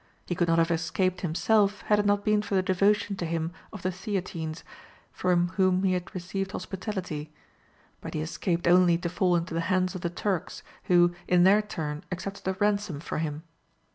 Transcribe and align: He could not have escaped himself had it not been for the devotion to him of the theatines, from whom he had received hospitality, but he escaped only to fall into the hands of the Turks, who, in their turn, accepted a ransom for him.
He 0.25 0.33
could 0.33 0.47
not 0.47 0.57
have 0.57 0.71
escaped 0.71 1.21
himself 1.21 1.81
had 1.81 1.99
it 1.99 2.07
not 2.07 2.25
been 2.25 2.41
for 2.41 2.55
the 2.55 2.63
devotion 2.63 3.15
to 3.17 3.25
him 3.27 3.51
of 3.71 3.83
the 3.83 3.91
theatines, 3.91 4.63
from 5.13 5.49
whom 5.49 5.83
he 5.83 5.93
had 5.93 6.15
received 6.15 6.53
hospitality, 6.53 7.31
but 8.01 8.15
he 8.15 8.21
escaped 8.21 8.65
only 8.67 8.97
to 8.97 9.09
fall 9.09 9.35
into 9.35 9.53
the 9.53 9.61
hands 9.69 9.93
of 9.93 10.01
the 10.01 10.09
Turks, 10.09 10.63
who, 10.85 11.13
in 11.27 11.43
their 11.43 11.61
turn, 11.61 12.03
accepted 12.11 12.47
a 12.47 12.53
ransom 12.53 12.99
for 12.99 13.19
him. 13.19 13.43